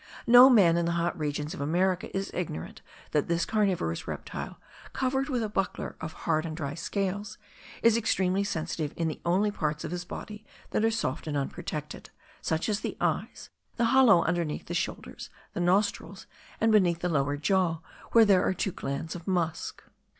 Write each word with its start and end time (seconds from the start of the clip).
No 0.25 0.49
man 0.49 0.77
in 0.77 0.87
the 0.87 0.93
hot 0.93 1.15
regions 1.15 1.53
of 1.53 1.61
America 1.61 2.09
is 2.17 2.31
ignorant 2.33 2.81
that 3.11 3.27
this 3.27 3.45
carnivorous 3.45 4.07
reptile, 4.07 4.57
covered 4.93 5.29
with 5.29 5.43
a 5.43 5.47
buckler 5.47 5.95
of 6.01 6.13
hard 6.25 6.43
and 6.43 6.57
dry 6.57 6.73
scales, 6.73 7.37
is 7.83 7.95
extremely 7.95 8.43
sensitive 8.43 8.95
in 8.97 9.07
the 9.07 9.21
only 9.27 9.51
parts 9.51 9.83
of 9.83 9.91
his 9.91 10.03
body 10.03 10.43
which 10.71 10.83
are 10.83 10.89
soft 10.89 11.27
and 11.27 11.37
unprotected, 11.37 12.09
such 12.41 12.67
as 12.67 12.79
the 12.79 12.97
eyes, 12.99 13.51
the 13.75 13.85
hollow 13.93 14.23
underneath 14.23 14.65
the 14.65 14.73
shoulders, 14.73 15.29
the 15.53 15.59
nostrils, 15.59 16.25
and 16.59 16.71
beneath 16.71 17.01
the 17.01 17.07
lower 17.07 17.37
jaw, 17.37 17.81
where 18.11 18.25
there 18.25 18.41
are 18.43 18.55
two 18.55 18.71
glands 18.71 19.13
of 19.13 19.27
musk. 19.27 19.83